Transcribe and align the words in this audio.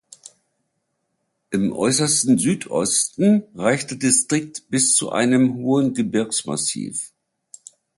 Im 1.51 1.73
äußersten 1.73 2.39
Südosten 2.39 3.43
reicht 3.53 3.91
der 3.91 3.97
Distrikt 3.99 4.67
bis 4.71 4.95
zu 4.95 5.11
einem 5.11 5.53
hohen 5.57 5.93
Gebirgsmassiv. 5.93 7.13